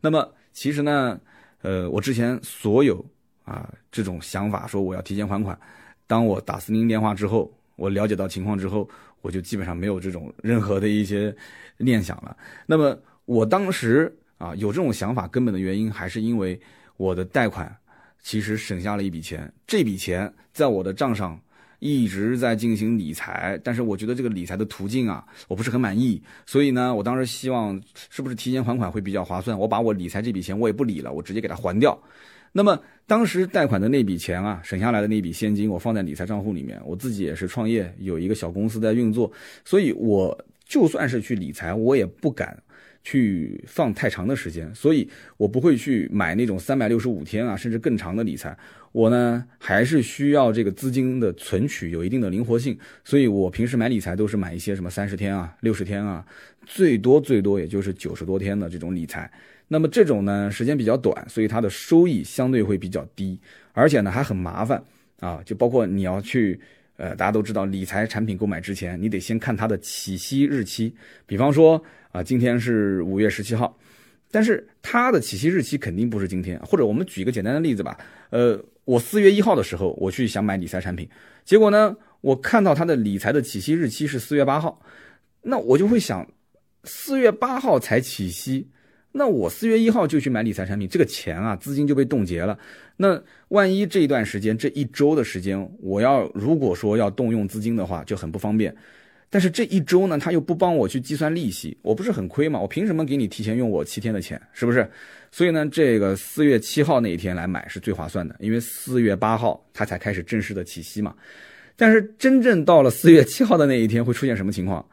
[0.00, 1.18] 那么其实呢，
[1.62, 3.04] 呃，我之前所有
[3.44, 5.58] 啊这种想法，说我要提前还款，
[6.06, 8.88] 当我打四零电话之后，我了解到情况之后，
[9.22, 11.34] 我就基本上没有这种任何的一些
[11.78, 12.36] 念想了。
[12.66, 12.98] 那么。
[13.26, 16.58] 我当时啊有这种想法，根本的原因还是因为
[16.96, 17.76] 我的贷款
[18.22, 21.38] 其实省下了一笔钱，这笔钱在我的账上
[21.78, 29.58] 一直在进行理财，但是我觉得这个理财的途径啊，我不是很满意，所以呢，我当时希望是不是提前还款会比较划算？
[29.58, 32.00] 我把我理财这笔钱我也不理了，我直接给它还掉。
[32.52, 39.30] 那么当时贷款的那笔钱啊，省下来的那笔现金，我放在理财账户里面，我自己也是创业，有一个小公司在运作，
[39.64, 42.56] 所以我就算是去理财，我也不敢。
[43.06, 48.58] 去放太长的时间，所以我不会去买那种三百六十五天啊，甚至更长的理财。
[48.90, 56.26] 我呢还是需要这个资金的存取有一定的灵活性，所以我平时买理财都是买一些什么三十天啊、六十天啊，
[56.64, 59.30] 最多最多也就是九十多天的这种理财。
[59.68, 63.38] 那么这种呢时间比较短，所以它的收益相对会比较低，
[63.72, 64.82] 而且呢还很麻烦
[65.20, 66.58] 啊，就包括你要去。
[66.96, 70.94] 呃，大家都知道，理财产品购买之前，你得先看它的起息日期。
[71.26, 73.78] 比方说，啊，今天是五月十七号，
[74.30, 76.58] 但是它的起息日期肯定不是今天。
[76.60, 77.98] 或者我们举一个简单的例子吧，
[78.30, 81.08] 呃，我四月一号的时候，我去想买理财产品，
[81.44, 84.80] 结果呢，我看到它的理财的起息日期是四月八号，
[85.42, 86.26] 那我就会想，
[86.84, 88.68] 四月八号才起息。
[89.16, 92.58] 那我四月一号就去买理财产品，这个钱啊，资金就被冻结了。
[92.98, 98.74] 那万一这一段时间，这一周的时间，我要如果说要动用资金的话，就很不方便。
[99.28, 102.60] 但是这一周呢，他又不帮我去计算利息，我不是很亏吗？
[102.60, 104.40] 我凭什么给你提前用我七天的钱？
[104.52, 104.88] 是不是？
[105.32, 111.14] 所以呢，这个四月七号那一天来买是最划算的，因为四月八号它才开始正式的起息嘛。
[111.74, 114.86] 但是真正到了四月七号的那一天，会出现什么情况？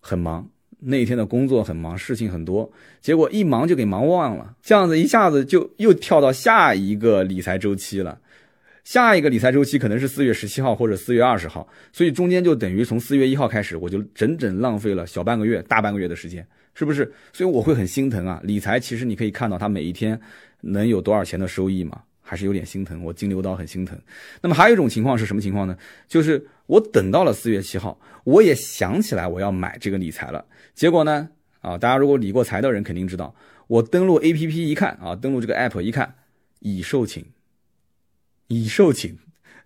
[0.00, 0.48] 很忙。
[0.80, 8.18] 那一天的工作很忙，事情很多，结果一忙就给忙忘了，这样子一下子就又跳到下一个理财周期了。
[8.84, 17.12] 下一个理财周期可能是四月十七号或者四月二十号，所以中间就等于从四月一号开始，我就整整浪费了小半个月、大半个月的时间，是不是？
[17.32, 18.40] 所以我会很心疼啊。
[18.42, 20.18] 理财其实你可以看到它每一天
[20.62, 23.02] 能有多少钱的收益嘛，还是有点心疼。
[23.02, 23.98] 我金牛刀很心疼。
[24.42, 25.74] 那么还有一种情况是什么情况呢？
[26.06, 30.44] 就是我等到了四月七号，我也想起来我要买这个理财了。
[30.74, 31.30] 结果呢？
[31.60, 33.34] 啊，大家如果理过财的人肯定知道，
[33.66, 36.14] 我登录 A P P 一看啊，登录这个 App 一看，
[36.60, 37.24] 已售罄，
[38.46, 39.16] 已售罄，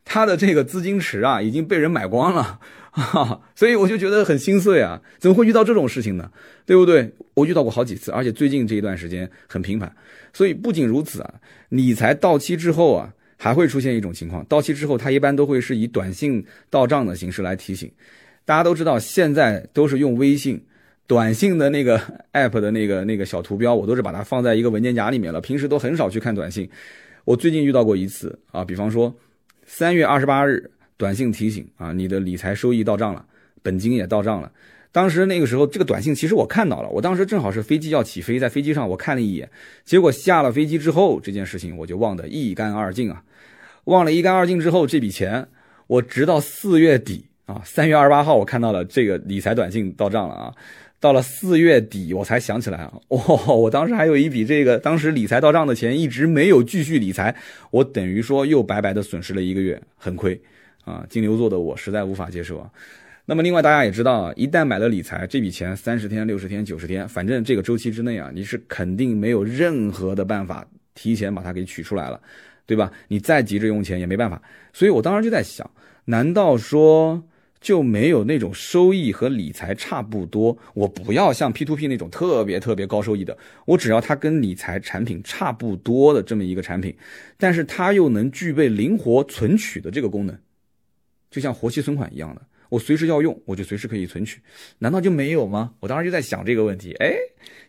[0.04, 2.58] 他的这个资金池啊已经被人买光了，
[2.90, 6.30] 啊， 所以我就觉得很心碎啊，怎么会遇到这种事情呢？
[6.66, 7.12] 对不对？
[7.34, 9.94] 我遇到过好几次，而且最近这一段时间很频繁。
[10.32, 11.34] 所以不仅如此啊，
[11.68, 17.90] 理财到期之后啊，还会出现一种情况，到期之后它一般都会是以短信到账的形式来提醒。
[18.44, 20.62] 大家都知道，现在都是用微信。
[21.08, 22.00] 短信的那个
[22.32, 25.40] app 的那个那个小图标，我都是把它放在一个文件夹里面了。
[25.40, 26.68] 平时都很少去看短信。
[27.24, 29.14] 我最近遇到过一次啊，比方说
[29.74, 33.24] 三月二十八日短信提醒啊，你的理财收益到账了，
[33.62, 34.52] 本金也到账了。
[34.92, 39.48] 当时那个时候，这个短信其实我看到了，我当时正好是飞机要起飞，在飞机上我看了一眼，
[39.82, 43.24] 结果下了飞机之后，这件事情我就忘得一干二净啊。
[43.84, 45.48] 忘了一干二净之后，这笔钱
[45.86, 50.54] 我直到四月底啊，三月二十八号我看到了这个理财短信到账了啊。
[51.02, 57.34] 到了四月底，我才想起来啊， 哦，我当时还有一笔这个当时理财到账的钱，一直没有继续理财，
[57.72, 60.40] 我等于说又白白的损失了一个月，很亏
[60.84, 61.04] 啊！
[61.10, 62.70] 金牛座的我实在无法接受啊。
[63.24, 72.20] 那么另外大家也知道啊，一旦买了理财，这笔钱三十天、六十天、九十天，反正这个周期之内啊，你是肯定没有任何的办法提前把它给取出来了，
[72.64, 72.92] 对吧？
[73.08, 74.40] 你再急着用钱也没办法。
[74.72, 75.68] 所以我当时就在想，
[76.04, 77.20] 难道说？
[77.62, 80.58] 就没有那种收益和理财差不多。
[80.74, 86.94] 我不要像 P to P 那种特别特别高收益的，我只要它跟理财产品差不多的这么一个产品，
[87.38, 90.36] 但是它又能具备灵活存取的这个功能，
[91.30, 94.40] 就像活期存款一样的，我随时要用我就随时可以存取，
[94.78, 95.72] 难道就没有吗？
[95.80, 96.92] 我当时就在想这个问题。
[96.98, 97.14] 哎，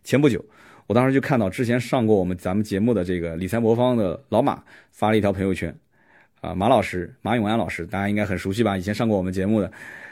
[0.03, 0.43] 前不久。
[0.85, 5.73] 我当时就看到之前上过我们咱们节目的这个理财魔方的老马发了一条朋友圈，
[6.43, 8.77] 啊，马老师马永安老师，大家应该很熟悉吧？
[8.77, 9.71] 以前上过我们节目的，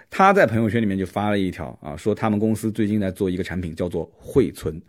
[0.09, 4.81] 他在朋友圈里面就发了一条啊，说他们公司最近在做一个产品，叫做汇存。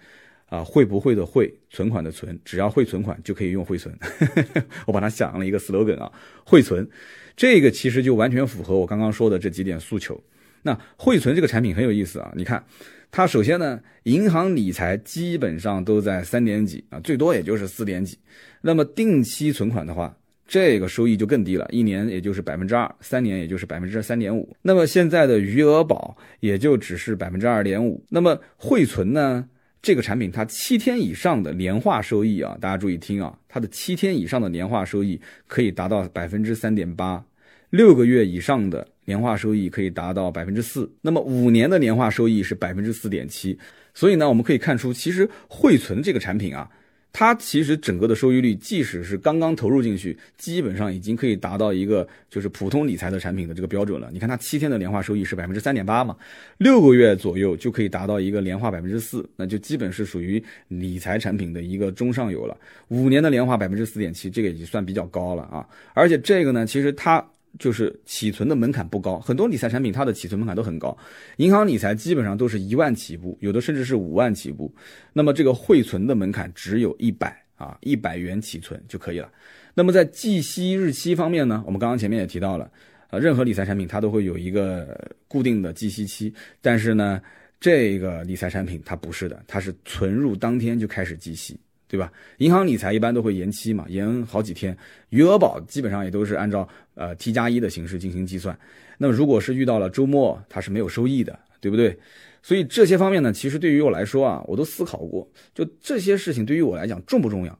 [0.46, 3.92] 啊，会不会的会，存款的存，只要会存款就可以用汇存。
[4.86, 6.12] 我把它想了一个 slogan 啊，
[6.44, 6.86] 汇存，
[7.34, 10.22] 这个其实就完全符合我刚刚说的这几点诉求。
[10.60, 12.62] 那汇存这个产品很有意思啊，你看，
[13.10, 18.18] 它首先呢，银行理财基本上都在三点几啊，最多也就是四点几。
[18.60, 20.14] 那么定期存款的话，
[20.46, 24.54] 这个收益就更低了，一年也就是百分之二，三年也就是百分之三点五。
[24.60, 28.04] 那么现在的余额宝也就只是百分之二点五。
[28.10, 29.48] 那么汇存呢？
[29.80, 37.24] 这个产品它七天以上的年化收益啊，大家注意听啊，它的七天以上的年化收益可以达到百分之三点八，
[37.70, 43.58] 六个月以上的年化收益可以达到百分之四，那么五年的年化收益是百分之四点七，
[43.92, 46.70] 所以呢，我们可以看出，其实汇存这个产品啊。
[47.12, 54.08] 它其实整个的收益率，即使是刚刚投入进去，基本上已经可以达到一个就是普通理财的产品的这个标准了。
[54.12, 56.16] 你看它七天的年化收益是百分之三点八嘛，
[56.56, 62.56] 六个月左右就可以达到一个年化百分之四，那就基本是属于理财产品的一个中上游了。
[62.88, 65.68] 五年的年化百分之四点七，这个已经算比较高了啊。
[65.92, 67.22] 而且这个呢，其实它。
[67.58, 70.96] 就是起存的门槛不高，很多理财产品它的起存门槛都很高，
[71.36, 74.74] 银行理财基本上都是一万起步，有的甚至是五万起步。
[75.12, 79.30] 那么这个汇存的门槛只有一百啊，一百元起存就可以了。
[79.74, 82.70] 那么在计息日期方面呢，我们刚刚前面也提到了，
[83.10, 87.20] 呃，任何理财产品它都会有一个固定的计息期，但是呢，
[87.60, 91.58] 这个理财产品它不是的，它是存入当天就开始计息。
[91.92, 92.10] 对吧？
[92.38, 94.74] 银行理财一般都会延期嘛，延好几天。
[95.10, 98.58] 余额宝基本上也都是按照呃 T 加一的形式进行计算。
[98.96, 101.94] 那么如果是遇到了周末，它是没有收益的，对不对？
[102.42, 105.30] 所以这些方面呢，其实对于我来说啊，我都思考过。
[105.54, 107.58] 就这些事情对于我来讲重不重要？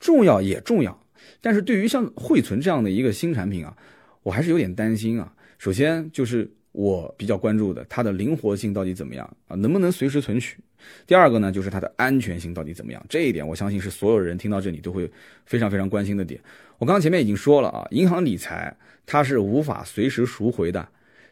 [0.00, 1.00] 重要也重要。
[1.40, 3.76] 但是对于像汇存这样的一个新产品啊，
[4.24, 5.32] 我还是有点担心啊。
[5.56, 10.58] 首先就是我比较关注的它的灵活性到底怎么样啊，能不能随时存取？
[11.06, 13.04] 第二个呢，就是它的安全性到底怎么样？
[13.08, 15.10] 这一点我相信是所有人听到这里都会
[15.44, 16.40] 非常非常关心的点。
[16.78, 20.86] 我刚刚前面已经说了啊，银行理财它是无法随时赎回的，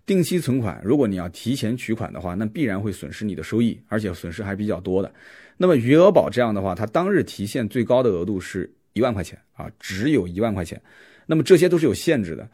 [0.04, 5.12] 定期存款如果你要提前取款的话，那必然会损失你的收益，而且损失还比较多的。
[5.56, 10.80] 那么余额宝这样的话，它当日提现最高的额度是一万块钱啊，只有一万块钱。
[11.24, 12.48] 那么这些都是有限制的。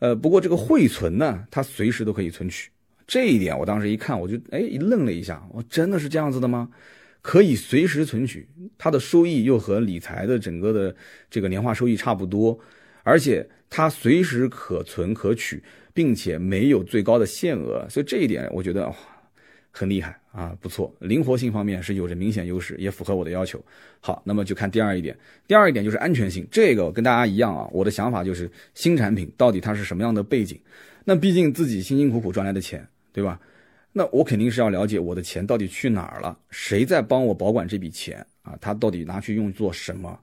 [0.00, 2.70] 呃，不过这个汇存呢，它随时都可以存取。
[3.06, 6.68] 这一点我当时一看，我就哎一愣了一下，我真的是这样子的吗？
[7.20, 10.94] 可以随时存取，它的收益又和理财的整个的
[11.28, 12.58] 这个年化收益差不多，
[13.02, 18.90] 而且它随时可存可取，并且没有最高的限额，所以这一点我觉得
[19.70, 23.62] 很厉害啊，不错，灵活性方面是有着明显优势，也符合我的要求。
[24.00, 30.60] 好，那么就看第二一点，第二一点就是安全性，这个跟大家一样啊，我的想法就是新产品到底它是什么样的背景？
[31.04, 32.86] 那毕竟自己辛辛苦苦赚来的钱。
[33.10, 33.40] 对吧？
[33.92, 38.56] 那我肯定是要了解我的钱到底去哪儿了，谁在帮我保管这笔钱啊？
[38.60, 40.16] 他到底拿去用做什么？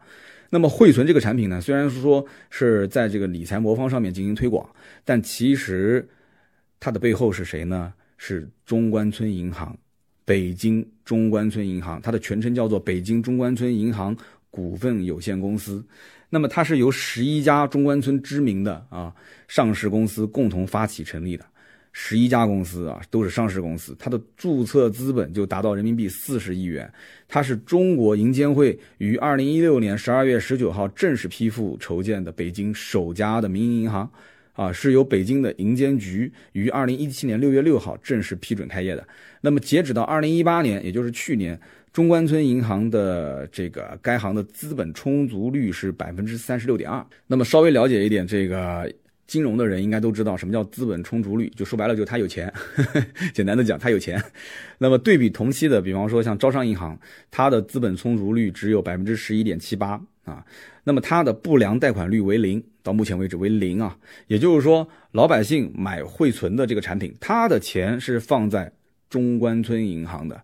[0.50, 1.60] 那么汇存这个产品呢？
[1.60, 4.70] 虽然说是在这个理财魔方上面进行推广，
[5.04, 6.08] 但其实
[6.80, 7.94] 它的背后是谁呢？
[8.17, 9.78] 是中关村银行，
[10.23, 14.15] 北京中关村银行，它的全称叫做北京中关村银行
[14.49, 15.86] 股份有限公司。
[16.30, 19.13] 那么它是由十一家中关村知名的啊
[19.47, 21.45] 上市公司共同发起成立的。
[21.97, 26.91] 十一家公司啊，都是上市公司，它的注册资本就达到人民币四十亿元。
[27.25, 34.12] 它是中国银监会于二零一六年十二月十九号正式批复筹建的北京首家的民营银行，
[34.56, 39.08] 啊，是由北京的银监局于二零一七年六月六号正式批准开业的。
[39.41, 41.60] 那么截止到二零一八年，也就是去年，
[41.94, 47.06] 中关村银行的这个该行的资本充足率是百分之三十六点二。
[47.28, 48.91] 那么稍微了解一点这个。
[49.28, 52.54] 金融的人应该都知道什么叫资本充足率，就说白了，就他有钱。
[53.34, 54.22] 简单的讲，他有钱。
[54.78, 56.96] 那么对比同期的，比方说像招商银行，
[57.32, 60.46] 它的资本充足率只有百分之十一点七八啊。
[60.84, 63.98] 那么它的不良贷款率为零，到目前为止为零啊。
[64.28, 68.72] 也就是说，老百姓买汇存的这个产品，他的钱是放在
[69.10, 70.41] 中关村银行的，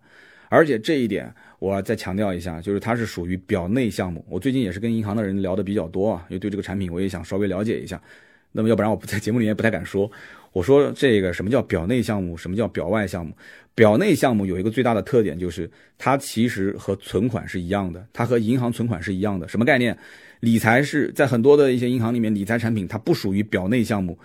[0.48, 4.24] 而且这一点我再强调一下，就是它是属于表内项目。
[4.28, 8.00] 我最近也是跟银行的人聊的比较多啊，因为对这个产品我也想稍微了解一下。
[8.54, 10.10] 那么要不然我不在节目里面不太敢说。
[10.52, 13.32] 我说这个什么叫表内项目，什么叫表外项目？
[13.74, 19.48] 表内项目有一个最大的特点就是它其实和存款是一样的，它和银行存款是一样的。
[19.48, 19.96] 什么概念？
[20.42, 24.18] 理财是在很多的一些银行里面，理财产品它不属于表内项目，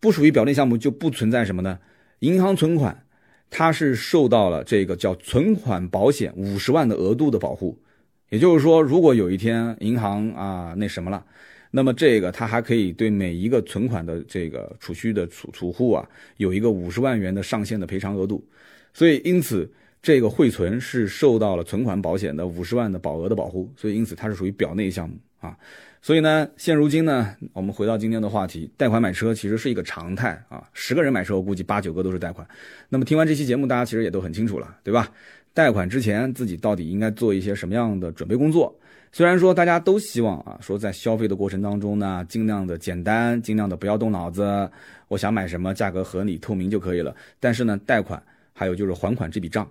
[0.00, 1.78] 不属于表内项目就不存在什么呢？
[2.20, 3.04] 银行存款
[3.50, 7.78] 它是受到了这个叫存款保险五十万的额度的保护。
[8.30, 11.22] 也就是说，如果有一天银行啊那什么了，
[11.70, 18.42] 那么这个它还可以对每一个存款的这个储蓄的储储户啊有一个五十万元的上限的赔偿额度。
[18.94, 25.54] 所以因此这个汇存是受到了存款保险的五十万的保额的保护，所以因此它是属于表内项目啊。
[26.00, 30.66] 所以呢，现如今呢，我们回到今天的话题，贷款买车其实是一个常态啊。
[30.72, 32.44] 十个人买车，我估计八九个都是贷款。
[32.88, 35.08] 那么听完这期节目，大家其实也都很清楚了，对吧？
[35.54, 38.74] 贷款之前自己到底应该做一些什么样的准备工作？
[39.12, 44.68] 虽然说大家都希望啊，说在消费的过程当中呢，尽量的简单，尽量的不要动脑子，
[45.08, 47.14] 我想买什么，价格合理透明就可以了。
[47.38, 48.20] 但是呢，贷款
[48.54, 49.70] 还有就是还款这笔账。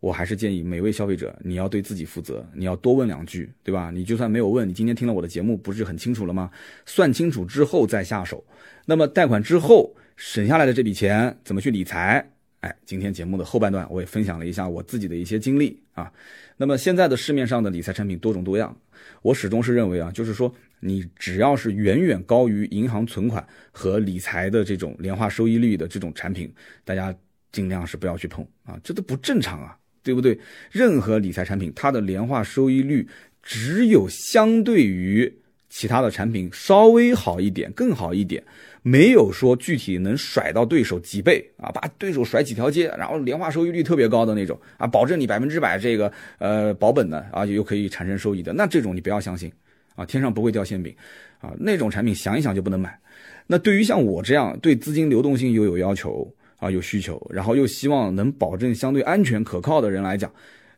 [0.00, 3.90] 我还是建议每位消费者，你要对自己负责，你要多问两句，对吧？
[3.90, 6.50] 你就算没有问，你今天听了我的节目，不是很清楚了吗？
[6.86, 8.42] 算清楚之后再下手。
[8.86, 12.26] 那么贷款之后省下来的这笔钱怎么去理财？
[12.60, 16.12] 哎，今天节目的后半段我也分享了一下我自己的一些经历啊。
[16.56, 18.74] 那么现在的市面上的理财产品多种多样，
[19.22, 26.50] 我始终是认为啊，就是说你只要是远远高于银行存款和理财的这种年化收益率的这种产品，
[26.84, 27.14] 大家
[27.52, 29.76] 尽量是不要去碰啊，这都不正常啊。
[30.02, 30.38] 对不对？
[30.70, 33.06] 任何理财产品，它的年化收益率
[33.42, 35.32] 只有相对于
[35.68, 38.42] 其他的产品稍微好一点，更好一点，
[38.82, 49.52] 没有说具体能甩到对手几倍啊，把对手甩几条街，然后年化收益率特别高的那种啊，保证你百分之百这个呃保本的啊，又可以产生收益的，那这种你不要相信
[49.94, 50.94] 啊，天上不会掉馅饼
[51.40, 52.98] 啊，那种产品想一想就不能买。
[53.46, 56.32] 那对于像我这样对资金流动性又有要求。
[56.60, 60.32] 啊，有需求，然后又希望能保证相对安全可靠的人来讲，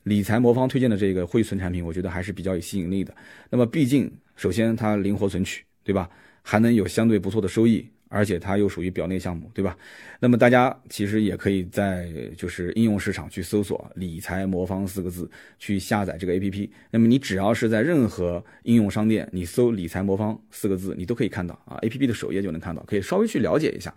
[0.04, 3.14] 理财魔方推荐的这个汇存产品，我觉得还是比较有吸引力的。
[3.50, 6.08] 那么，毕竟首先它灵活存取，对吧？
[6.42, 9.76] 还能有相对不错的收益，而且它又属于表内项目，对吧？
[10.20, 15.28] 那么大家其实也可以在就是应用市场去搜索“理财魔方”四个字，
[15.58, 16.68] 去下载这个 APP。
[16.90, 23.92] 那么你只要是在任何应用商店，你搜“理财魔方”四个字，你都可以看到啊，APP 的首页就能看到，可以稍微去了解一下。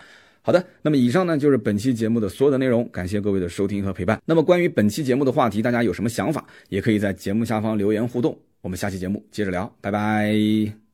[0.46, 4.22] 好的，那么以上呢就是本期节目的所有的内容，感谢各位的收听和陪伴。
[4.26, 8.38] 那么关于本期节目的话题，大家有什么想法，也可以在节目下方留言互动。
[8.62, 10.85] 我们下期节目接着聊，拜拜。